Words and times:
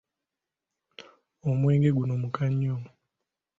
Omwenge 1.49 1.89
guno 1.97 2.13
muka 2.21 2.43
nnyo. 2.51 2.75